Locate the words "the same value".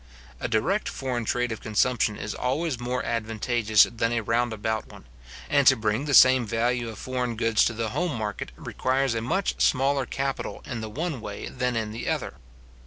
6.05-6.89